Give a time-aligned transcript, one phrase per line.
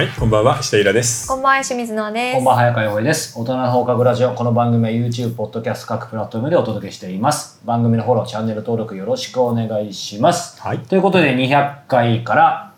[0.00, 1.28] はい、こんばんは、下平です。
[1.28, 2.36] こんばんは、清水奈です。
[2.36, 3.38] こんばんは、早川洋平です。
[3.38, 4.32] 大人の放課後ラジオ。
[4.32, 7.60] この番組は YouTube、ポッドキャスト各プラットフォームでお届けしています。
[7.66, 10.58] 番組のフォロー、チャンネル登録よろしくお願いします。
[10.62, 12.72] はいということで、200回から、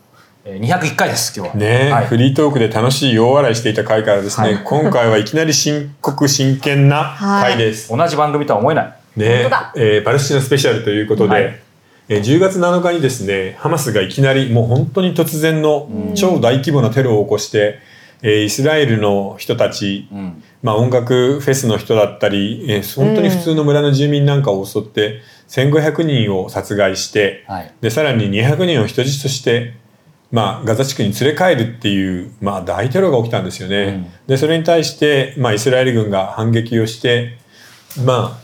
[0.45, 1.55] えー、201回です、今日は。
[1.55, 7.97] ねえ、はいフリートークで楽しい大笑いしていた回からですね、はい今回はいきなり深刻真剣な回です。
[7.97, 8.87] 同じ番組とは思えない。
[9.15, 11.63] ねえーパレスチナスペシャルということで、
[12.09, 17.79] 10月7日にですね、ハマスがいきなりもう本当に突然の超大規模なテロを起こして、
[18.23, 20.43] えーイスラエルの人たち、うん。
[20.63, 27.75] まあ、音楽フェスの人だったり、えー本当に普通の村の住民なんかを襲って1500人を殺害して、はい。
[27.81, 29.75] でさらに200人を人質として、
[30.31, 33.77] まあ、ガザ地区に連れ帰るっていう、まあ、大テロが起きたんですよね。
[33.77, 37.37] うんでそれに対して、まあ、イスラエル軍が反撃をして、
[38.05, 38.42] まあ、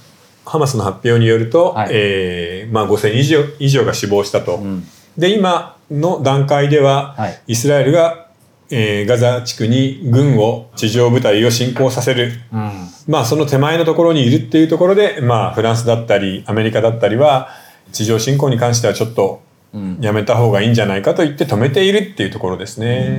[0.49, 4.57] ハマスの発表によると、はいえーまあ、5000人以上以上が死亡したと。
[4.57, 4.85] うん。
[5.17, 8.29] で今の段階では、はいイスラエルが、
[8.71, 12.71] えーガザ地区に軍を地上部隊を侵攻させるうん。
[13.07, 17.49] まあその手前のところにいるっていうところで、まあフランスだったりアメリカだったりは
[17.93, 19.43] 地上侵攻に関してはちょっと
[19.75, 19.99] うん。
[20.01, 23.19] やめた方がいいんじゃないかと言って止めているっていうところですね。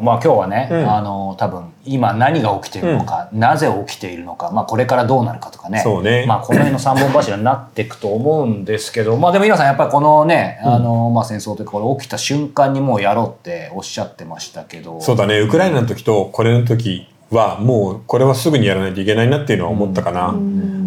[0.00, 0.90] まあ今日はね、うん。
[0.90, 5.80] あの多分今何が起きているのか、なぜ起きているのか、まあこれからどうなるかとかね。
[5.80, 6.24] そうね。
[6.26, 15.00] まあこの辺の三本柱になっていくと思うんですけどまあでも皆さんやっぱりこのね、あのまあ戦争というかこれ起きた瞬間にもうやろうっておっしゃってましたけど。
[15.00, 15.40] そうだね。
[15.40, 20.34] ウクライナの時とこれの時はもうこれはすぐにやらないといけないなっていうのは思ったかな。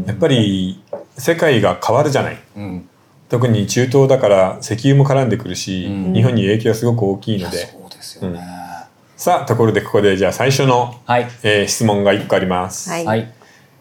[0.08, 0.82] やっぱり
[1.18, 2.38] 世界が変わるじゃない。
[2.56, 2.90] うん、
[3.30, 6.14] 特に中東だから石油も絡んでくるし、うん。
[6.14, 7.58] 日本に影響がすごく大きいので。
[7.58, 8.40] そうですよね、
[9.22, 11.28] さあところでここでじゃあ最初の、はい。
[11.44, 12.90] えー質問が1個あります。
[12.90, 13.06] はい。
[13.06, 13.32] はい。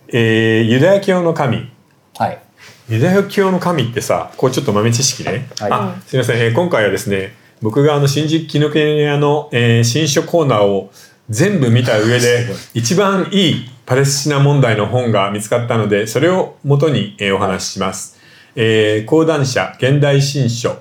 [0.08, 1.72] えーユダヤ教の神。
[2.18, 2.42] はい。
[2.90, 5.72] ユダヤ教の神ってさこうちょっと豆知識ね、はい。
[5.72, 10.92] あすみません、えー今回はですね僕があの新宿紀ノ国屋の、えー新書コーナーを
[11.30, 18.18] 全部見た上で一番いいパレスチナ問題の本が見つかったのでそれを元に、えーお話しします、
[18.56, 20.76] えー講談社現代新書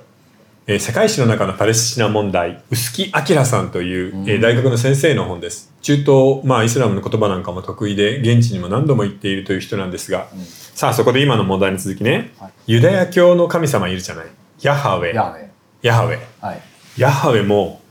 [0.71, 5.73] えー世界史の中のパレスチナ問題臼木明さんという、えー大学の先生の本です。
[5.81, 10.27] 中東、まあ、イスラムの言葉なんかも得意で現地にも何度も行っているという人なんですが、
[10.75, 12.51] さあそこで今の問題に続きね、はい。
[12.67, 14.25] ユダヤ教の神様いるじゃない？
[14.61, 15.07] ヤハウェ。
[15.07, 15.45] ヤーウェ。
[15.45, 15.49] イ
[15.81, 16.19] ヤハウェ。
[16.39, 16.61] はい。
[16.97, 17.81] ヤハウェも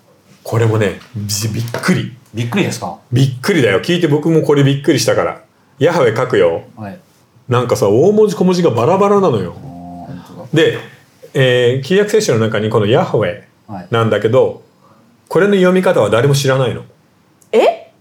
[0.44, 2.16] これもねびびっくり。
[2.32, 3.00] びっくりですか？
[3.10, 3.80] びっくりだよ。
[3.80, 5.42] 聞いて僕もこれびっくりしたから。
[5.80, 6.62] ヤハウェ書くよ。
[6.76, 7.00] はい。
[7.48, 9.56] なんかさ大文字小文字がバラバラなのよ。
[10.54, 10.78] で、
[11.40, 13.88] えー旧約聖書の中にこのヤハウェはい。
[13.90, 14.62] なんだけど
[15.28, 16.82] これの読み方は誰も知らないの。
[17.52, 17.92] え？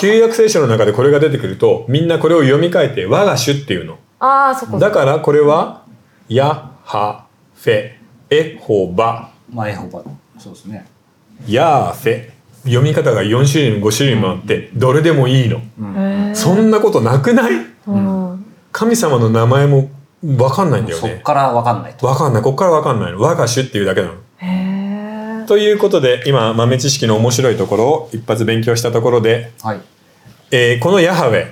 [0.00, 3.98] 旧約聖書の中でこれが出てくるとみんなこれを読み替えて我が主っていうの。
[4.18, 4.78] ああ、そこ。
[4.78, 5.84] だからこれは
[6.28, 7.92] ヤハフェ
[8.30, 9.30] エホバ。
[9.52, 10.02] まあエホバ。
[10.38, 10.86] そうですね。
[11.48, 12.30] ヤーフェ。
[12.64, 16.34] 読み方が4種類も5種類もあってどれでもいいの、へー。
[16.34, 17.52] そんなことなくない？
[17.86, 18.44] うん。
[18.72, 19.90] 神様の名前も
[20.22, 21.08] 分かんないんだよね。
[21.14, 22.06] そっから分かんないと。
[22.06, 22.42] 分かんない。
[22.42, 23.20] こっから分かんないの。
[23.20, 25.46] 我が主っていうだけなの。
[25.46, 29.80] ということで今豆知識の面白いところを一発勉強したところで、はい。
[30.50, 31.46] えーこのヤハウェ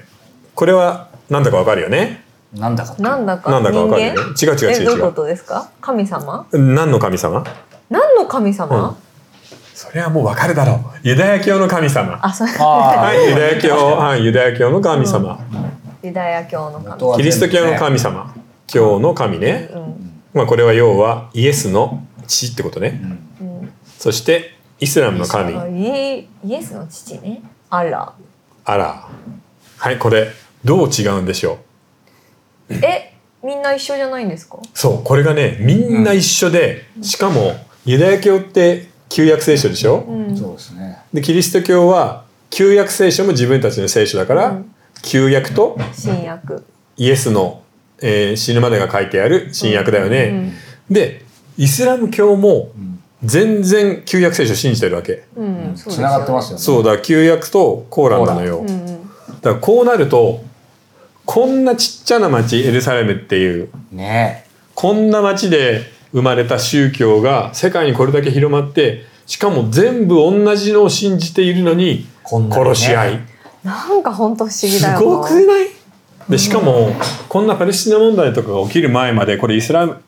[0.55, 2.23] これは何だか分かるよね？
[2.55, 3.51] なんだかなんだか。
[3.51, 4.21] なんだか分かるよね？
[4.41, 4.83] 違う違う違う違う。
[4.83, 5.71] え、どういうことですか？
[5.81, 6.47] 神様？
[6.53, 7.45] 何の神様？
[7.91, 8.97] 何の神様、
[9.75, 11.09] それはもう分かるだろう。
[11.09, 12.21] ユダヤ教の神様。
[12.23, 12.53] あ、それ。
[12.61, 13.75] あはいユダヤ教。
[13.75, 15.41] はいユダヤ教の神様、
[16.03, 18.33] ユダヤ教の神元はキリスト教の神様
[18.73, 20.23] 教の神ね、うん。
[20.35, 23.01] まあ、これは要はイエスの父ってことね、
[23.41, 23.73] うん。
[23.99, 27.43] そしてイスラムの神あイエイエスの父ね。
[27.69, 28.13] アラ。
[28.65, 29.09] アラー
[29.79, 30.29] はいこれ
[30.65, 31.59] どう違うんでしょ
[32.69, 32.75] う？
[32.75, 34.59] え、みんな一緒じゃないんですか？
[34.75, 37.53] そうこれがねみんな一緒で、しかも
[37.85, 40.37] ユダヤ教って旧約聖書でしょ、うん。
[40.37, 46.63] そうですねでキリスト教は旧約聖書も自分たちの聖書だから、うん旧約と新約。
[46.99, 47.63] イエスの、
[48.03, 50.53] えー死ぬまでが書いてある新約だよね、
[50.91, 51.25] で
[51.57, 52.71] イスラム教も
[53.23, 55.25] 全然旧約聖書信じてるわけ。
[55.77, 56.63] つながってますよね。
[56.63, 58.65] そうだ旧約とコーランなのよ。
[59.43, 60.43] だからこうなると
[61.27, 64.47] こんなちっちゃな町エルサレムっていうね。
[64.75, 65.83] こんな町で
[66.13, 73.21] 生まれた宗教が世界にこれだけ広まってしかも全部同じのを信じているのに殺し合い、
[73.63, 75.01] なんか本当不思議すだよな。
[75.01, 75.69] ごくない？
[76.31, 76.95] でしかも
[77.29, 80.03] こんなパレスチナ問題とかが起きる前までこれイスラム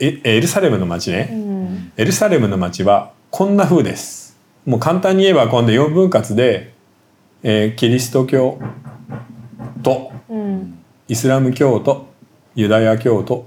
[0.00, 1.92] エエルサレムの町ね、うん。
[1.96, 4.38] エルサレムの町はこんな風です。
[4.64, 6.72] もう簡単に言えば今度4分割で、
[7.42, 8.58] えーキリスト教
[9.82, 10.78] とうん。
[11.08, 12.08] イスラム教と
[12.54, 13.46] ユダヤ教と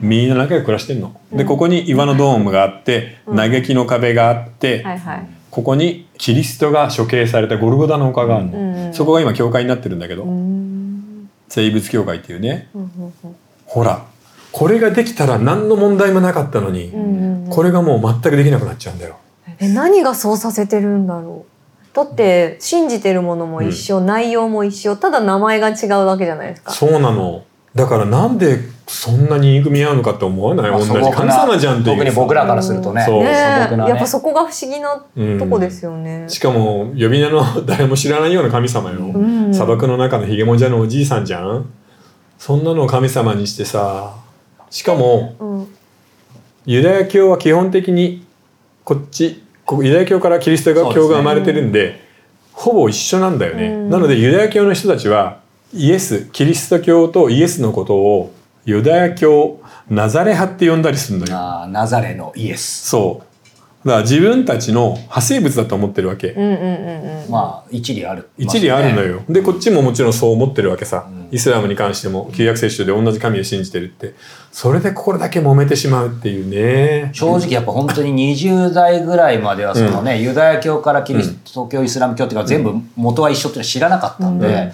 [0.00, 1.20] みんな仲良く暮らしてんの。
[1.32, 5.28] でここに岩のドームがあって嘆きの壁があって、はいはい。
[5.50, 8.74] ここにキリストが処刑されたゴルゴダの丘があるの、うん。
[8.86, 10.24] うんそこが今教会になってるんだけど、
[11.50, 12.70] 生物教会っていうね。
[12.74, 12.88] うんうん
[13.24, 13.36] うん。
[13.66, 14.06] ほら
[14.52, 17.50] これができたら何の問題もなかったのに、うんうんうん。
[17.50, 19.16] これがもう全くできなくなっちゃうんだよ。
[19.58, 21.44] え何がそうさせてるんだろ
[21.92, 21.94] う？
[21.94, 26.72] だって信じてるものも一緒、内容も一緒ただ名前が違うだけじゃないですか。
[26.72, 27.44] そうなの
[27.74, 28.58] だからなんで
[28.88, 31.96] そんなに憎み合うのかって思わない、まあ同じ神様じゃんっていう。
[31.96, 33.04] 特に僕らからするとね。
[33.06, 33.88] そうねね。
[33.88, 36.24] やっぱそこが不思議なうんとこですよね。
[36.28, 39.54] しかも呼び名の 誰も知らないような神様よ、うん。
[39.54, 41.66] 砂漠の中のひげもじゃのおじいさんじゃん。
[42.36, 44.14] そんなのを神様にしてさ
[44.70, 45.66] しかもうん。
[46.66, 48.26] ユダヤ教は基本的に
[48.82, 52.00] こっちここユダヤ教からキリスト教が生まれてるんで
[52.52, 53.90] ほぼ一緒なんだよね、うん。
[53.90, 55.39] なのでユダヤ教の人たちは
[55.72, 58.32] イエスキリスト教とイエスのことを
[58.64, 61.36] ユダヤ教ナザレ派って呼んだりするのよ。
[61.36, 62.88] あーナザレのイエス。
[62.88, 63.30] そう。
[63.86, 67.30] だから自分たちの派生物だと思ってるわけ、うんうんうんうん。
[67.30, 68.28] まあ一理ある。
[68.36, 71.28] 一理あるのよ、でこっちももちろんそう思ってるわけさ、うん。
[71.32, 74.14] イスラムに関しても旧約聖書で同じ神を信じてるって。
[74.52, 77.10] それでこれだけ揉めてしまうっていうね。
[77.14, 84.72] 正直やっぱ本当に20代ぐらいまではそのね、ユダヤ教からキリスト教、イスラム教っていうか全部元は一緒っていうのは知らなかったんで、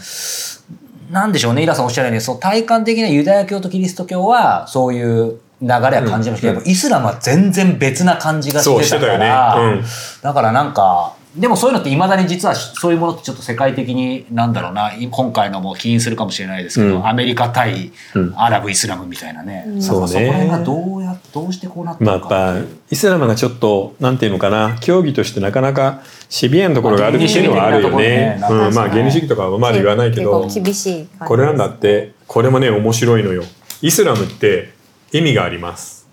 [1.11, 2.21] なんでしょうねイラさんおっしゃるように。
[2.21, 6.69] その体感的なユダヤ教とキリスト教はそういう流れは感じましたけど、うん。
[6.69, 9.27] イスラムは全然別な感じがしたかしててたよね。
[9.27, 9.85] ら、うん。
[10.23, 14.93] だからなんかでもそういうのっていまだに実はそういうものってちょっと世界的になんだろうな。
[15.11, 17.07] 今回のも起因するかもしれないですけど、うん。
[17.07, 18.35] アメリカ対うん。
[18.37, 19.83] アラブイスラムみたいなね、うん。
[19.83, 20.09] そうね。
[20.09, 24.79] そこら辺がどうやどうしてこうなったまあやっのかぱイスラムがちょっとなんていうのかな。
[24.81, 28.39] 競技としてなかなかシビアなところがあるっていうのはあるよね。
[28.41, 30.45] まあうん、まあ原理主義とかはまだ言わないけど。
[30.45, 33.43] 結構厳しいこれなんだってこれもね面白いのよ。
[33.83, 34.73] イスラムって
[35.13, 36.09] 意味があります。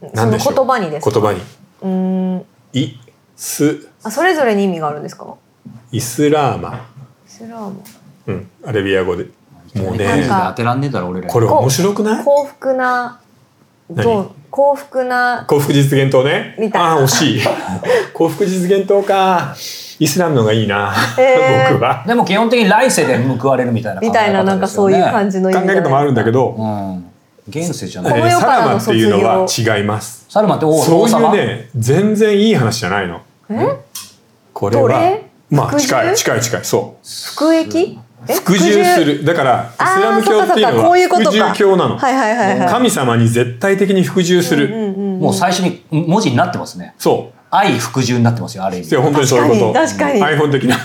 [0.00, 0.54] そのなんでしょう。
[0.54, 1.10] 言葉にですか？
[1.10, 1.40] 言葉に。
[1.82, 2.44] うーん。
[2.74, 2.94] イ
[3.36, 5.34] スあそれぞれに意味があるんですか？
[5.92, 6.74] イスラーマ、
[7.26, 7.80] イスラーム
[8.28, 9.26] うん、アラビア語で。
[9.74, 10.26] もうね。
[10.28, 11.26] 当てらんねえだろ俺ら。
[11.26, 12.24] にこれ面白くない？
[12.24, 13.20] 幸福な
[13.90, 14.04] 何？
[14.04, 14.30] どう？
[14.50, 16.56] 幸福な幸福実現党ね。
[16.58, 16.92] みたいな。
[16.92, 17.40] ああ惜しい。
[18.14, 19.54] 幸福実現党か。
[19.98, 21.72] イスラムのがいいな、えー。
[21.72, 22.04] 僕は。
[22.06, 27.04] でも基本的に来世で報われるみたいな考えみたいななんかそういう感じ、じの意味考え方もあるんだけど、うん、
[27.48, 28.30] 現世じゃえない。
[28.32, 33.22] サラマっていうのは違いますサルマンって王そういうね全然いい話じゃないの。
[33.48, 33.68] え？
[34.52, 35.18] これは
[35.48, 36.64] まあ近い近い近い。
[36.66, 37.06] そう。
[37.32, 37.78] 服役？
[37.78, 38.34] え？
[38.34, 39.24] 服従する。
[39.24, 41.54] だからイスラム教っていうのは服ことか。
[41.54, 41.96] 従教なの。
[41.96, 42.68] はいはいはいはい。
[42.68, 46.94] 神様に絶対的に服従する、もう最初に文字になってますね。
[46.98, 47.38] そう。
[47.50, 48.90] 愛服従になってますよある意味。
[48.90, 49.72] いや本当にそういうこと。
[49.72, 50.76] 確かに確 iPhone 的な。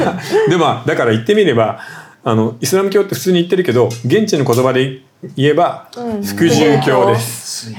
[0.48, 1.78] でもだから言ってみれば
[2.24, 5.02] あのイスラム教って普通に言ってるけど現地の言葉で
[5.36, 6.22] 言えばうん。
[6.22, 7.78] 服従教です、こ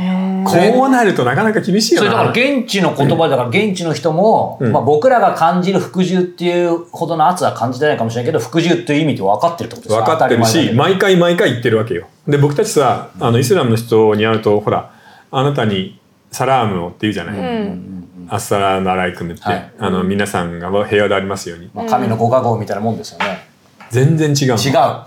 [0.86, 4.72] うなるとなかなか厳しいよそれだからな現地の言葉だから現地の人も、うん。
[4.72, 12.08] まあ、僕らが感じる服従っていうほどの圧は感じてないかもしれないけど服従っていう意味って分かってるってことです分かってるし毎回毎回言ってるわけよ。
[12.28, 14.92] で僕たちさあのイスラムの人に会うとほら
[15.32, 16.00] あなたに
[16.32, 18.28] サラームをって言うじゃない、うん。
[18.30, 19.74] アッサラームアライクムって、はい。
[19.80, 21.70] あの皆さんが平和でありますように。
[21.74, 23.48] まあ、神のご加護みたいなもんですよね、
[23.90, 24.62] 全然違うの。
[24.62, 25.06] 違う。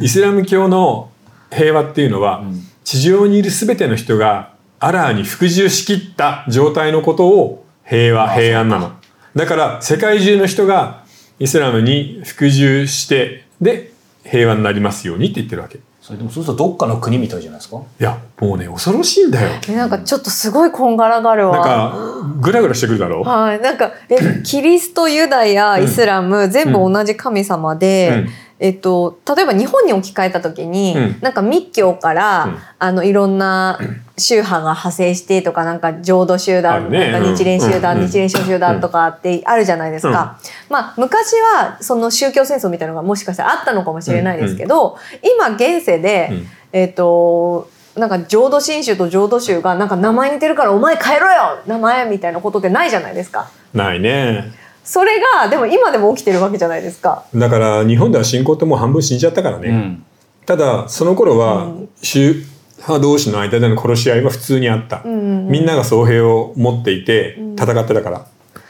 [0.04, 1.10] イスラム教の
[1.50, 2.64] 平和っていうのは、ん。
[2.84, 8.92] 地上にいる全ての人がアラーに服従しきった状態のことを平和あ平安なの。
[9.36, 11.04] だから世界中の人が
[11.38, 13.92] イスラムに服従してで
[14.24, 15.76] 平和になりますようにって言ってるわけ。
[15.76, 17.82] いそれでもそうするとどっかの国みたいじゃないですか？
[17.98, 19.60] やもうね恐ろしいんだよ。
[19.68, 21.56] えなんかちょっとすごいこんがらがるわ。
[21.56, 23.22] なんかグラグラしてくるだろ？
[23.22, 28.28] はい、なんかえキリストユダヤイスラム、全部同じ神様で、うん
[28.60, 31.18] えっと、例えば日本に置き換えた時に、うん。
[31.20, 32.58] なんか密教から、うん。
[32.78, 33.78] あのいろんな
[34.16, 37.12] 宗派が派生してとかなんか浄土集あ団、るね。
[37.12, 37.22] なん。
[37.22, 38.06] か日蓮集団、うん。
[38.08, 40.38] 日蓮宗集団とかってあるじゃないですか。
[40.68, 46.46] まあ昔はその宗教戦争みたいなのがもしかしたらあったのかもしれないですけど、今現世で、うん。
[46.72, 53.50] えっとなんか浄土真宗と浄土宗がなんか名前似てるからお前変えろよ名前みたいなことってないじゃないですか。
[53.74, 54.52] ないね
[54.88, 57.24] それがでも今でも起きてるわけじゃないですか。
[57.34, 60.04] だから日本では信仰ってもう半分死んじゃったからね、うん。
[60.46, 61.88] ただその頃はうん。
[62.00, 62.42] 宗
[62.78, 65.48] 派同士の間での殺し合いは普通にあった、うんうんうん。
[65.48, 67.52] みんなが総兵を持っていてうん。
[67.52, 68.26] 戦ってたから、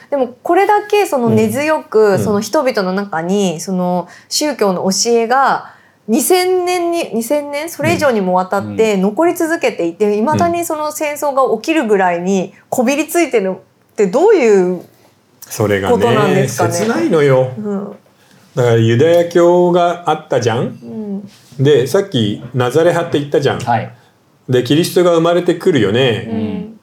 [0.09, 2.19] でもこれだけその根強く、ん。
[2.19, 5.73] その人々の中にその宗教の教えが
[6.09, 7.69] 2000年に2000年？
[7.69, 13.55] それ以上にもわたって残り続けていていま、未だにその戦争が起きるぐらいにこびりついてる
[13.91, 14.83] ってどういう、
[15.49, 16.47] それがねね。
[16.47, 17.51] 切ないのよ。
[17.57, 17.95] うん。
[18.55, 20.59] だからユダヤ教があったじゃん？
[20.59, 21.63] うん。
[21.63, 23.95] でさっきナザレ派って言ったじゃん、はい。
[24.47, 26.79] でキリストが生まれてくるよね、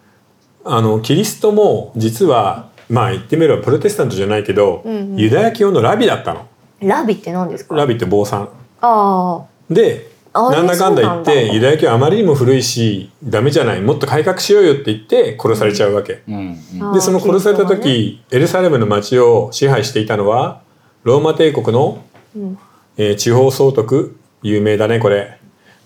[0.64, 0.72] うん。
[0.72, 5.16] あのキリストも実はまあ言ってみればプロテスタントじゃないけど、うんうん。
[5.16, 6.46] ユダヤ教のラビだったの。
[6.80, 7.74] ラビって何ですか？
[7.74, 8.48] ラビって坊さん。
[8.80, 10.15] あであ
[10.50, 16.90] なんだかんだ言ってユダヤ教あまりにも古いしダメじゃないもっと改革しようよって言って殺されちゃうわけ、うんうん。
[16.90, 20.62] あでその殺された時、エルサレムの町を支配していたのは
[21.04, 22.58] ローマ帝国の、うん。
[22.96, 25.38] えー地方総督有名だねこれ。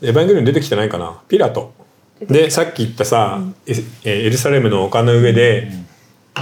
[0.03, 1.21] エヴァンゲリオン出てきてないかな？
[1.29, 1.73] ピラト。
[2.21, 3.73] でさっき言ったさ、え
[4.05, 5.71] えーエルサレムの丘の上で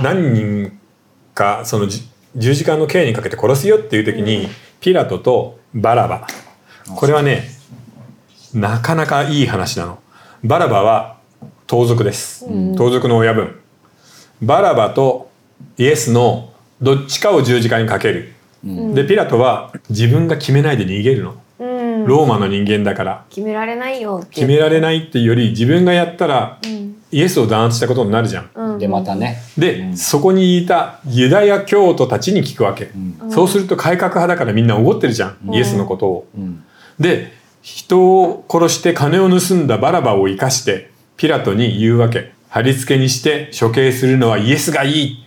[0.02, 0.78] 何人
[1.34, 4.48] かそのじ十字架の刑にかけて殺すよっていう時に、
[4.80, 6.26] ピラトとバラバ。
[6.94, 7.48] これはね
[8.54, 9.98] なかなかいい話なの。
[10.44, 11.18] バラバは
[11.66, 13.58] 盗賊です、盗賊の親分。
[14.40, 15.30] バラバと
[15.76, 21.34] イエスのどっちかを十字架にかける、でピラトは自分が決めないで逃げるの。
[21.58, 22.06] うん。
[22.06, 23.24] ローマの人間だから。
[23.30, 24.34] 決められないよって。
[24.36, 26.96] 決められないっていうより自分がやったらうん。
[27.10, 28.50] イエスを弾圧したことになるじゃん。
[28.54, 28.78] うん。
[28.78, 29.38] でまたね。
[29.56, 32.90] で、そこにいたユダヤ教徒たちに聞くわけ、
[33.30, 36.28] そうすると改革派だからみんなおごってるじゃん、イエスのことを。
[36.36, 36.62] うん。
[37.00, 42.32] で人を殺して金を盗んだバラバを生かしてピラトに言うわけ。
[42.48, 45.26] 貼り付けにして処刑するのはイエスがいい。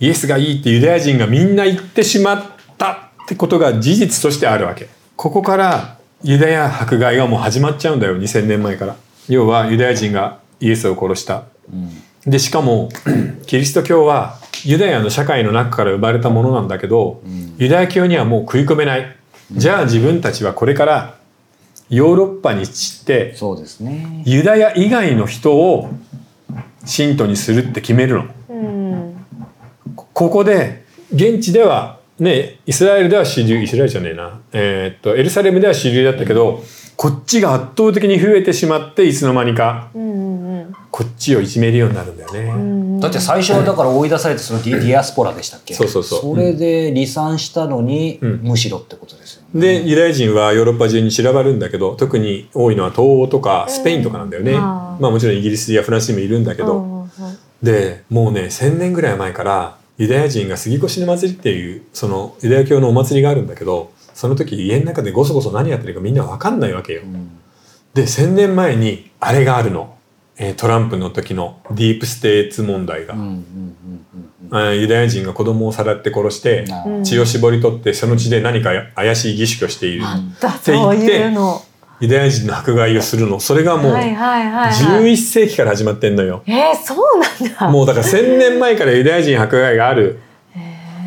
[0.00, 2.42] イエスがいいってユダヤ人がみんな言ってしまっ
[2.78, 4.88] たってことが事実としてあるわけ。
[5.16, 8.96] ここからユダヤ迫害がもう始まっちゃうんだよ2000年前から。
[9.28, 11.44] 要はユダヤ人がイエスを殺した。
[12.26, 12.88] でしかも
[13.46, 17.22] キリスト教はユダヤの社会の中から生まれたものなんだけど、
[17.56, 19.16] ユダヤ教にはもう食い込めない、
[19.52, 21.19] じゃあ自分たちはこれから
[21.90, 24.22] ヨーロッパに散ってそうですね。
[24.24, 25.90] ユダヤ以外の人を
[26.84, 28.24] 信徒にするって決めるの。
[28.48, 29.26] うん。
[30.12, 36.62] ここで現地ではねイスラエルでは主流イスラエルじゃねえな、えーっとエルサレムでは主流だったけど
[36.96, 39.90] こっちが圧倒的に増えてしまっていつの間にか。
[39.94, 40.02] うん。
[40.02, 40.29] うん
[40.90, 42.40] こっちをいじめるようになるんだよね。
[42.40, 43.00] うん。
[43.00, 45.74] だって最初はだから追い出されてそのディディアスポラでしたっけ？
[45.74, 46.20] そうそうそう。
[46.20, 48.40] それで離散したのに、うん。
[48.42, 49.60] むしろってことですよね。
[49.60, 54.58] でユダヤ人はヨーロッパ中に散らばるんだけど特に多いのは東欧とかスペインとかなんだよね、うん。
[54.60, 57.08] まあもちろんイギリスやフランスにもいるんだけど、
[57.62, 67.02] でもうね1,000年ぐらい前からユダヤ人が杉越の祭りっていうそのユダヤ教のお祭りがあるんだけどその時家の中でごそごそ何やってるかみんな分かんないわけよ。
[67.02, 67.38] うん。
[67.92, 69.89] で1,000年前にあれがあるの、
[70.42, 73.14] えートランプの時のディープステーツ問題が、
[74.74, 76.64] ユダヤ人が子供をさらって殺して
[77.04, 80.04] 血を絞り取ってその血で何か怪しい儀式をしている。
[80.40, 81.62] だそういうの。
[82.00, 83.38] ユダヤ人の迫害をするの。
[83.38, 85.12] それがもうはいはいはいはい。
[85.12, 86.42] 11世紀から始まってんのよ。
[86.46, 87.70] えー、そうなんだ。
[87.70, 90.20] もうだから1000年前からユダヤ人迫害がある。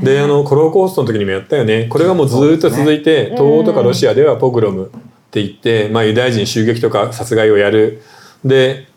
[0.03, 1.87] であのコロコーストの時にもやったよね。
[1.89, 4.89] これがもうずーっと続いて、東欧とかロシアではポグロムっ
[5.31, 8.03] て言って、まあ、ユダヤ人襲撃とか殺害をやる。
[8.45, 8.87] で、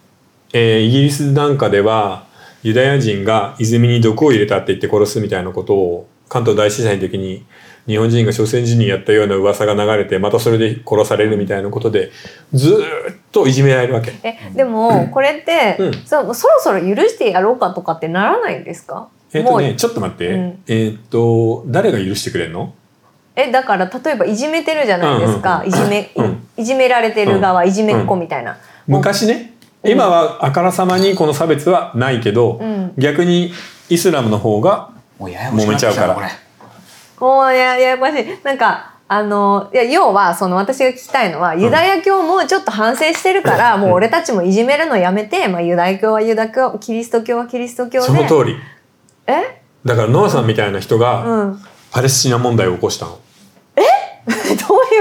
[0.58, 2.24] えーイギリスなんかでは
[2.62, 7.44] ユダヤ人が泉に毒を入れたって言って殺すみたいなことを関東大震災の時に
[7.86, 12.10] 日本人が朝鮮人にやったような噂が流れてまたそれで殺されるみたいなことで
[12.54, 14.12] ずーっといじめられるわけ。
[14.24, 15.92] えでもこれって、うん。
[16.06, 19.08] そそろそろ許してやろうかとかってならないんですか？
[19.34, 20.62] えっ、とねちょっと待って、うん。
[20.66, 22.72] えっ、と誰が許してくれんの？
[23.36, 26.48] えだから例えばいじめてるじゃないですか、うんいじめ、うん。
[26.56, 29.52] いじめられてる側、いじめっ子みたいな、昔ね
[29.90, 32.92] 今はあからさまにこの差別はないけど、うん。
[32.98, 33.52] 逆に
[33.88, 36.14] イスラムの方が揉めちゃうから。
[36.14, 36.28] これ。
[37.18, 38.26] もうやややこしい。
[38.44, 48.06] なんかあのいや要はその私が聞きたいのはユダヤ教もちょっと反省してるから、もう俺たちもいじめるのやめて、まあ、ユダヤ教はユダヤ教キリスト教はキリスト教で。
[48.06, 48.56] その通り。
[49.26, 49.62] え？
[49.84, 51.60] だからノアさんみたいな人がうん。
[51.92, 53.18] パレスチナ問題を起こしたの、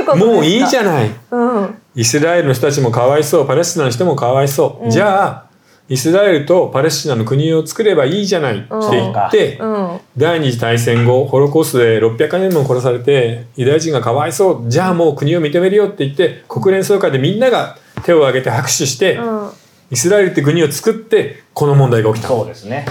[0.05, 0.35] ことですか？
[0.35, 1.11] もういいじゃない。
[1.31, 1.75] うん。
[1.95, 3.47] イスラエルの人たちもかわいそう。
[3.47, 5.45] パレスチナの人もかわいそう、じゃあ
[5.87, 9.99] イスラエルとパレスチナの国を作ればいいじゃないって言って、うん。
[10.17, 14.69] 第二次大戦後ホロコーストで600年も殺されてユダヤ人がかわいそう。
[14.69, 19.49] じゃあもう国を認めるよって言って国連総会でみんなが手を挙げて拍手して、うん。
[19.91, 22.29] イスラエルって国を作ってこの問題が起きた。
[22.29, 22.85] そうですね。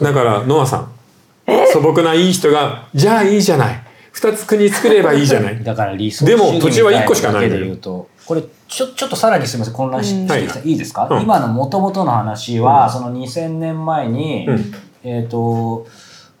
[0.00, 0.90] だからノアさん。
[1.72, 3.83] 素朴ないい人がじゃあいいじゃない
[4.14, 5.62] 二つ国作ればいいじゃない。
[5.64, 9.74] だから理想でも土地は一個しかないで言うとこれちょちょっとさらにすみません。
[9.74, 11.22] 混乱してきた、い、いですか、うん。
[11.22, 14.72] 今の元々の話は、その2000年前に、うん。
[15.02, 15.86] えっ、と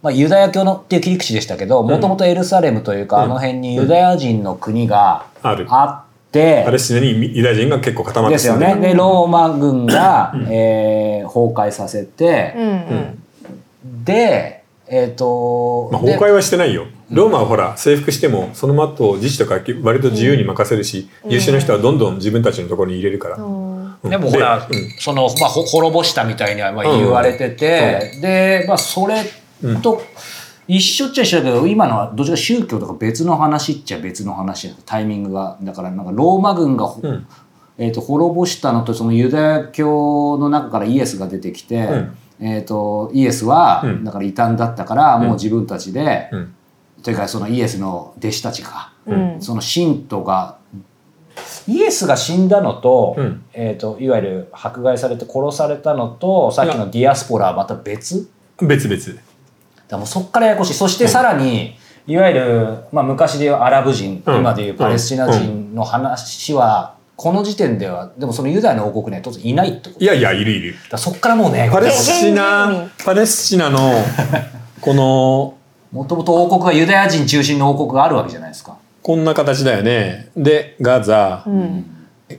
[0.02, 3.22] まあ、ユダヤ教のっていう切り口でしたけどもともとエルサレムというか、うん。
[3.24, 5.66] あの辺にユダヤ人の国がある。
[5.68, 8.76] あって、パレスチナにユダヤ人が結構固まってですよね。
[8.76, 12.64] で、ローマ軍が、えー崩壊させてう、ん。
[12.64, 12.70] う
[13.96, 14.04] ん。
[14.04, 14.53] で、
[14.86, 16.86] えっ、と、まあ、で崩壊はしてないよ。
[17.10, 23.96] ローマはほら征服してもその後自治とか割と自由に任せるし、優秀な人はどんどん自分たちのところに入れるから、うん。
[24.02, 24.90] でもほら、でうん。
[24.98, 29.22] その、まあ、ほ滅ぼしたみたいにはまあ言われてて、で、まあ、それ
[29.82, 30.02] と
[30.68, 35.58] 一緒っちゃ一緒だけど、今のはどちらか宗教とか別の話っちゃ別の話だタイミングが。
[35.62, 36.94] だから、なんかローマ軍が
[37.76, 44.04] えー、と滅ぼしたのとそのユダヤ教の中からイエスが出てきて、んえー、とイエスは、うん。
[44.04, 46.54] だから異端だったからもう自分たちで、うん。
[47.02, 49.36] というかそのイエスの弟子たちが、うん。
[49.40, 50.58] その信徒が
[51.66, 53.44] イエスが死んだのと,、うん。
[53.52, 58.28] えー、といわゆる迫害されて殺されたのとさっきのディアスポラはまた別？
[58.60, 59.20] 別々。
[59.88, 60.74] だもうそっからややこしい。
[60.74, 61.76] そしてさらに、
[62.06, 64.36] いわゆる、まあ、昔でいうアラブ人、うん。
[64.36, 70.04] 今でいうパレスチナ人の話は、この時点ではでもそのユダヤの王国には当然いないってこと。
[70.04, 70.74] いやいやいるいる。
[70.90, 73.92] だそっからもうねパレスチナ民パレスチナの
[74.80, 75.56] この
[75.92, 78.76] もともと王国がユダヤ人中心の王国があるわけじゃないですか。
[79.02, 80.30] こんな形だよね。
[80.36, 81.90] でガザ、うん。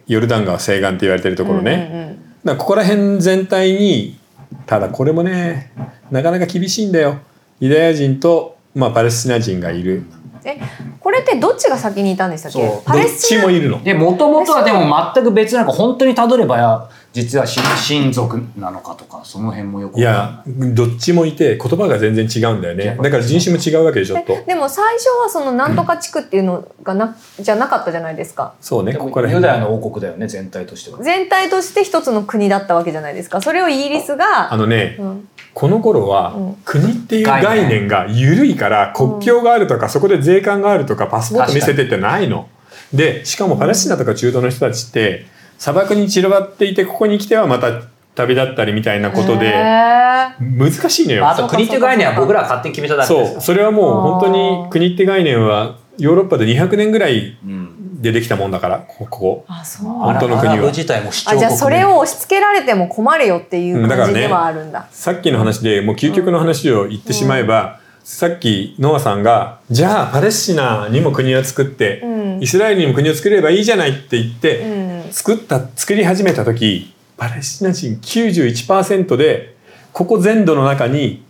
[0.08, 2.16] ヨルダン川西岸って言われてるところね、うんうんうん。
[2.16, 4.18] だからここら辺全体に
[4.66, 5.72] ただこれもね
[6.12, 7.20] なかなか厳しいんだよ。
[7.60, 10.04] ユダヤ人と、まあ、パレスチナ人がいる
[10.46, 10.60] え
[11.00, 12.82] これってどっちが先にいたんでしたっけ？
[12.86, 13.84] パレスチナどっちもいるの。
[13.84, 14.86] でもともとはでも
[15.16, 20.04] 全く別なんか本当にたどれば実は親親族なのかとかその辺もよくい。
[20.04, 23.00] やどっちもいて言葉が全然違うんだよね。
[23.02, 24.34] だから人種も違うわけでしょちょっと。
[24.34, 28.56] えでも最初はそのなんとか地区っていうのがなじゃなかったじゃないですか。
[28.60, 29.36] そうねここら辺。
[29.36, 31.02] ユダヤの王国だよね全体としては。
[31.02, 33.40] 全体として一つの国だったわけじゃないですか。
[33.40, 35.30] それをイギリスがあのね、うん。
[35.54, 36.58] この頃はうん。
[36.66, 42.50] 国っていう概念が緩いから国境があるとかそこで税関があるとかパスポート見せてってないの。
[42.94, 45.34] でしかもパレスチナとか中東の人たちって
[45.66, 47.82] 砂漠に散らばっていてここに来てはまた
[48.14, 51.28] 旅立ったりみたいなことへでー難しいのよ。
[51.28, 59.44] あと国っていう概念は僕らが勝手に決めただけですそうそれはもう本当に国って概念はヨーロッパで200年ぐらいうんでできたもんだからここ。
[59.48, 64.88] あそう本当の国は自体も主張国あじゃあそれを押し付けられても困るよっていううんだからね感じではあるんだ。
[64.92, 74.75] さっきの話でもう究極の話を言ってしまえば、さっきノアさんがじゃあパレスチナにも国を作って、うんイスラエルにも国を作ればいいじゃないって言って、うん
[75.16, 79.56] 作った作り始めた時パレスチナ人91%で
[79.94, 81.24] ここ全土の中に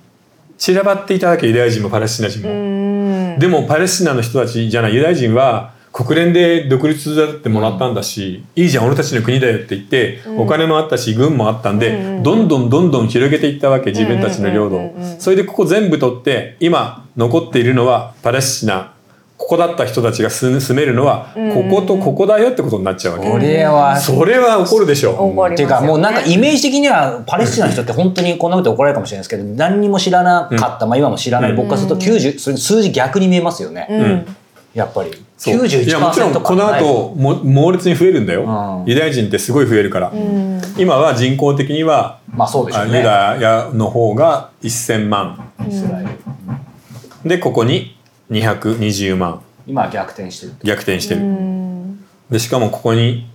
[0.57, 3.35] 散らばっていたわけユダヤ人もパレスチナ人うも。
[3.35, 3.39] ん。
[3.39, 10.39] でもパレスチナの人たちじゃないユダヤ人は国連で独立だってもらったんだし、いいじゃん俺たちの国だよって言って、うん。
[10.39, 14.79] お金もあったし軍もあったんで、うんうんどんどんどんどん広げていったわけ自分たちの領土を。
[14.79, 15.19] うんうんうんうん。
[15.21, 18.94] それでここ全部取って今残っているのはパレスチナ
[19.37, 25.11] ここだった人たちが住住めるのはこことここだよってことになっちゃうわけ、これはそれは怒るでしょ。
[25.11, 25.53] 怒りますよね。
[25.53, 31.53] っていうかもうなんかイメージ的にはパレスチナの人って本当にこんなことで怒られるかもしれないですけど何にも知らなかった、まあ今も知らない。
[31.53, 34.25] 僕からすると90それ数字逆に見えますよね、
[34.73, 35.11] やっぱり。
[35.37, 35.53] そう。
[35.53, 35.57] い
[35.89, 38.89] やもちろん91%この後も猛烈に増えるんだよ、うん。
[38.89, 40.61] ユダヤ人ってすごい増えるから、うん。
[40.77, 45.51] 今は人口的にはまあそうでしょあユうねダヤの方が1000万。
[45.67, 47.29] イスラエル。
[47.29, 47.94] でここに
[48.31, 49.41] 220万。
[49.67, 50.53] 今は逆転してる。
[50.63, 51.99] 逆転してうる、ん。
[52.29, 53.27] でしかもここに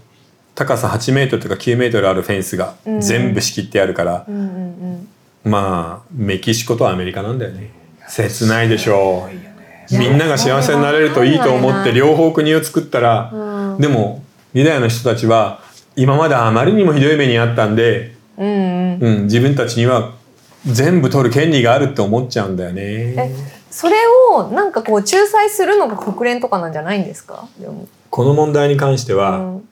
[0.55, 3.01] 高さ8メートルとか9メートルあるフェンスがうん。
[3.01, 5.09] 全部仕切ってあるから、うんうん
[5.43, 7.71] まあメキシコとアメリカなんだよね。
[8.09, 9.27] 切ないでしょ
[9.91, 9.97] う。
[9.97, 14.23] みんなが幸せになれるといいと思って両方国を作ったら、うんでも
[14.53, 15.63] ユダヤの人たちは
[15.97, 18.99] 今まであまりにもひどい目にあったんで、うんうん。
[19.01, 20.13] うん、自分たちには
[20.67, 22.83] 全部取る権利があるって思っちゃうんだよね。
[22.83, 23.60] え。
[23.81, 23.97] それ
[24.35, 27.49] をなんかこう仲裁するのが国連とかなんじゃないんですか？
[28.11, 29.69] この問題に関しては、うん。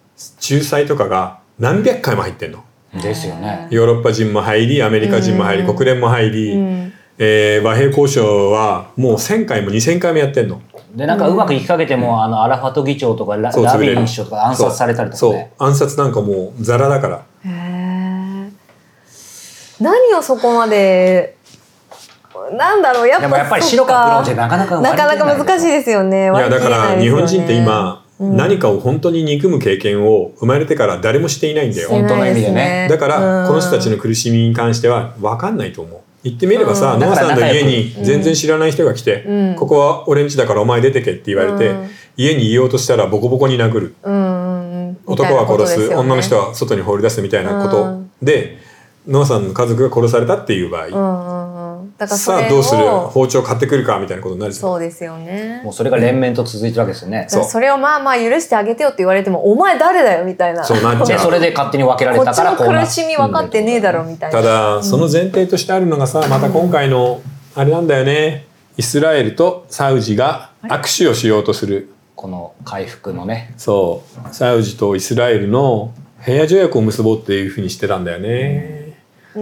[0.51, 2.64] 仲裁とかが何百回も入ってんの。
[2.94, 3.68] ですよね。
[3.71, 5.77] ヨーロッパ人も入りアメリカ人も入り、うん。
[5.77, 6.92] 国連も入り、うん。
[7.18, 10.62] えー和平交渉はもう1,000回も2,000回もやってんの。
[10.94, 15.33] でなんかうまくいきかけても、あのアラファト議長とかララビン首相とか暗殺されたりとかそう。
[15.35, 17.23] ね暗殺なんかもうザラだから。
[17.44, 18.51] へー。
[19.81, 21.37] 何をそこまで
[22.56, 24.22] なんだろうやっぱでもやっぱり白か。
[24.24, 26.24] 黒じゃなかなかなかなか難しいいですよね。
[26.24, 28.37] いやだから日本人って今、うん。
[28.37, 31.88] 何かを本当に憎む経験を生まれてから誰もしていないんだよ。
[31.88, 32.88] 本当の意味でね。
[32.90, 33.48] だから、うん。
[33.48, 36.00] この人たちの苦しみに関しては分かんないと思う。
[36.24, 37.00] 言ってみればさ、うん。
[37.00, 39.54] ノアさんの家だに全然知らない人が来て、うん。
[39.56, 41.90] ここは俺ん家だからお前出てけって言われて、うん。
[42.16, 43.94] 家にいようとしたらボコボコに殴る。
[45.06, 48.11] 男は殺す、女の人はは外に放り出すみたいなこと、うん。
[48.22, 48.58] で
[49.06, 51.58] ノアさんの家族が殺されたっていう場合、うんうんうん
[51.98, 52.82] だからそれをさあどうする？
[53.11, 54.62] 包丁買ってくるかみたいなことになるじゃん。
[54.62, 55.61] そうですよね。
[55.64, 57.26] もうそれが連綿と続いてるわけですよね。
[57.28, 60.64] だからそれをまあまあ許してあげてよって言われてもお前誰だよみたいな。
[60.64, 64.40] そうなっちゃそれで勝手に分けられたからこうなの苦しみ分かってねえだろみたいな。
[64.40, 67.20] ただその前提としてあるのがさまた今回の
[67.56, 68.46] あれなんだよね。
[68.76, 71.90] イスラエルとサウジが握手をしようとする。
[72.14, 73.52] この回復のね。
[73.56, 74.34] そう。
[74.34, 78.78] サウジとイスラエルの、平和条約を結ぼうっていうふうにしてたんだよね、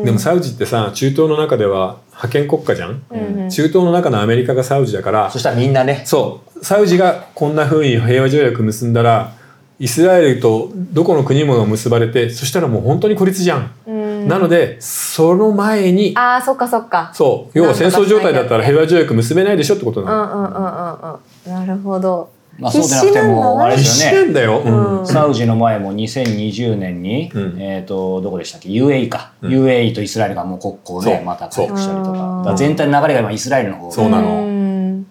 [0.04, 3.50] でもサウジってさ中東の中では覇権国家じゃん、うん。
[3.50, 6.02] 中東の中のアメリカがサウジだからそしたらみんなね。
[6.04, 6.64] そう。
[6.64, 9.35] サウジがこんな風に平和条約結んだら
[9.78, 14.28] イスラエルとどこの国もが結ばれてそしたらもう本当に孤立じゃん、うん。
[14.28, 17.11] なのでその前にああそっかそっか。
[17.14, 17.59] そう。
[17.59, 21.66] 要は戦争状態だったら平和条約結べないでしょってことなの、うんうんうんうんうん。
[21.66, 24.18] なるほどまあそうでなくてもあれですよね。
[24.18, 25.00] なんだよ、うん。
[25.00, 25.06] うん。
[25.06, 27.60] サウジの前も2020年に、うん。
[27.60, 29.52] えっ、とどこでしたっけ？UAE か、うん。
[29.52, 32.12] UAE とイスラエルがもう国交でまた回復したりとか。
[32.12, 32.16] そう。
[32.16, 34.46] だから全体の流れが今イスラエルの方そうなの。
[34.46, 35.06] ん。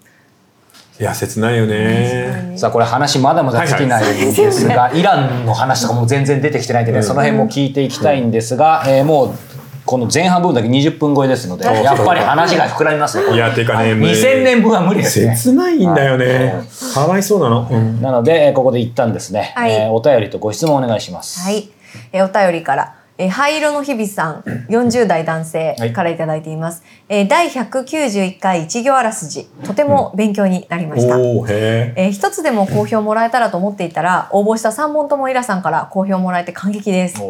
[1.00, 2.54] いや切ないよね。
[2.56, 7.04] さあこれ話まだまだ尽きないんですが、イランの話とかも全然出てきてないんでね、うん。
[7.04, 9.55] その辺も聞いていきたいんですが、えーもう
[9.86, 15.36] この前半部分だけ20分超えですのでやっぱり話が膨らみますねいやてかねはい無理2000年分は無理ですね。
[15.36, 16.54] 切ないんだよね。
[16.94, 18.02] かわいそうなの、うん。
[18.02, 19.72] なのでえーここで一旦ですね、はい。
[19.72, 21.42] えーお便りとご質問お願いします。
[21.42, 21.70] はい、
[22.12, 25.94] えーお便りから、えー灰色の日々さん 40代男性はい。
[25.94, 37.22] からいただいています、えー第191回一行あらすじとても勉強になりました、おおへええー一つでも好評もらえたらと思っていたら応募した3本ともイラさんから好評もらえて感激です。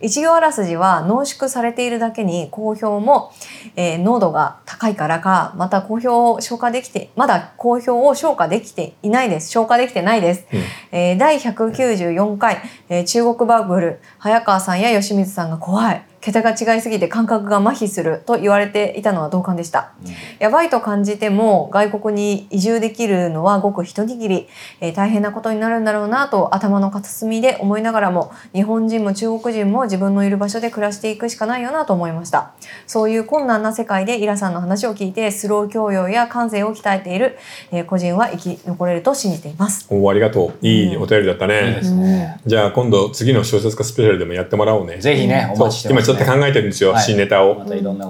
[0.00, 3.32] 一行あらすじは濃縮されているだけに好評も、
[3.76, 9.50] えー濃度が高いからかまた好評を消化できてまだ好評を消化できていないです。
[9.50, 10.60] 消化できてないです、うん。
[10.92, 16.02] えー第194回、えー中国バブル早川さんや吉水さんが怖い。
[16.24, 19.92] 桁が違いすぎて感覚が麻痺すると言われていたのは同感でした、
[20.38, 24.48] やばいと感じても外国に移住できるのはごく一握り、
[24.80, 32.52] えー大変なことになるんだろうなと頭の片隅で思いながらも日本人も中国人も自分のいる場所で暮らしていくしかないよなと思いました。
[32.86, 37.36] そういう困難な世界でイラさんの話を聞いてスロー教養や感性を鍛えている、
[37.70, 39.86] えー個人は生き残れると信じています。
[39.90, 40.66] おありがとう。
[40.66, 44.96] いいお便りだったね、いいですね、じゃあ今度次の小説家スペシャルでもやってもらおうね。
[44.98, 47.02] ぜひねお待ちしてます、ょっと考えてるんですよ、はい。
[47.02, 47.64] 新ネタを、ま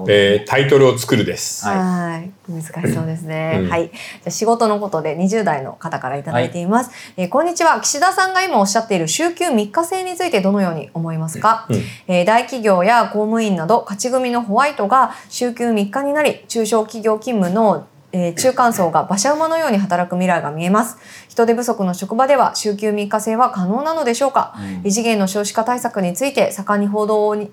[0.07, 1.77] えータイトルを作るです、はい。
[1.77, 2.31] はい。
[2.49, 3.69] 難しそうですね、うん。
[3.69, 3.89] はい。
[3.89, 7.79] じゃあ仕事のことで20代の方からいただいています、えーこんにちは。
[7.81, 11.81] 岸田さんが今おっしゃっている週休3日制についてどのように思いますか、うん。
[12.07, 20.97] えー大企業や公務員など勝ち組のホワイトが週休3日になり中小企業勤務のえー中間層が馬車馬のように働く未来が見えます。
[21.27, 27.51] 人手不足の職場では週休3日制は可能なのでしょうか、異次元の少子化対策について盛んに報道に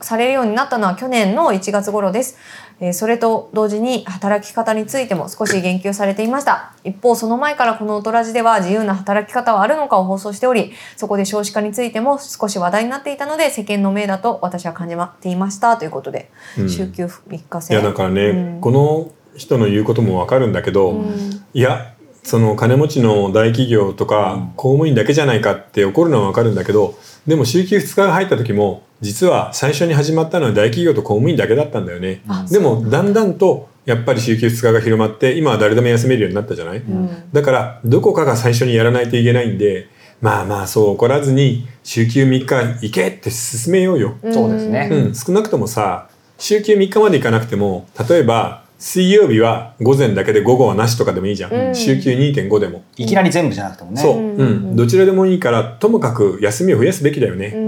[0.00, 2.36] されるようになったのは去年の1月頃です。
[2.80, 6.72] えーそれと同時に働き方についても少し言及されていました。
[6.84, 17.74] 一方、その前からこのオトラジでは自由な働き方はあるのかを放送しており、そこで少子化についても少し話題になっていたので世間の命だと私は感じていましたということで、うん週休3日制。
[17.74, 21.94] いやだからね、うんこの人の言うこともわかるんだけど、うんいや
[22.28, 32.20] その金持ちの大企業とか、公務員だけじゃないかって怒るのはわかるんだけどでも週休2日が入った時も実は最初に始まったのは大企業と公務員だけだったんだよね。
[32.28, 33.02] あでもだ。
[33.02, 37.08] んだんとやっぱり週休2日が広まって今は誰でも休めるようになったじゃない、ん。
[37.32, 39.88] だからどこかが最初にやらないといけないんで
[40.20, 44.18] まあまあそう怒らずに週休3日行けって進めようよ。
[44.32, 44.90] そうですね。
[44.92, 51.74] うん、少なくともさ週休3日までいかなくても例えば水曜日は午前だけで午後はなしとかでもいいじゃん、うん。
[51.74, 54.00] 週休2.5でも、いきなり全部じゃなくてもね。
[54.00, 57.58] そう、うんうんどちらでもいいからともかく休みを増やすべきだよね、う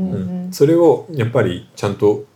[0.00, 2.26] んそれをやっぱりちゃんと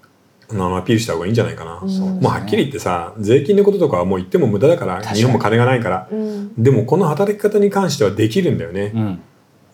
[0.51, 6.09] あのアピールした方がいいんじゃないかな、そうもうはっきり言ってさ税金のこととかはもう言っても無駄だから日本も金がないから。
[6.11, 6.53] うん。
[6.61, 9.21] でもこの働き方に関してはできるんだよね、うん。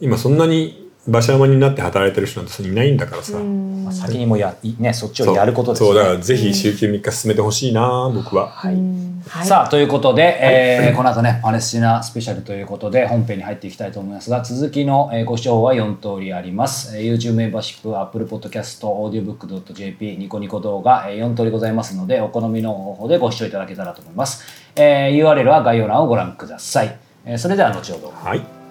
[0.00, 3.84] 今そんなに馬車馬になって働いてる人なんていないんだからさ、うん。
[3.84, 5.88] まあ、先にもやいねそっちをやることですね。
[5.88, 5.96] そう。
[5.96, 8.74] だからぜひ週休3日進めてほしいな僕は、はい。
[8.74, 9.46] うんはい。
[9.46, 14.30] さあということで、えーこの後ねパレスチナスペシャルということで本編に入っていきたいと思います。
[14.30, 24.42] が続きの、えーご視聴は4通りあります、えー YouTube メンバーシップ Apple Podcast audiobook.jp ニコニコ動画、えー4通りございますのでお好みの方法でご視聴いただけたらと思います、
[24.76, 28.10] えー URL は概要欄をご覧ください、えーそれでは後ほど。
[28.10, 28.63] はい